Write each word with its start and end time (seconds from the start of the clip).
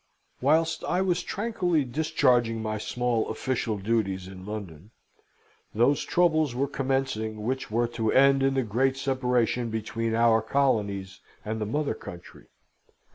Whilst 0.41 0.83
I 0.85 1.01
was 1.03 1.21
tranquilly 1.21 1.85
discharging 1.85 2.59
my 2.59 2.79
small 2.79 3.29
official 3.29 3.77
duties 3.77 4.27
in 4.27 4.47
London, 4.47 4.89
those 5.75 6.01
troubles 6.03 6.55
were 6.55 6.67
commencing 6.67 7.43
which 7.43 7.69
were 7.69 7.87
to 7.89 8.11
end 8.11 8.41
in 8.41 8.55
the 8.55 8.63
great 8.63 8.97
separation 8.97 9.69
between 9.69 10.15
our 10.15 10.41
colonies 10.41 11.19
and 11.45 11.61
the 11.61 11.67
mother 11.67 11.93
country. 11.93 12.47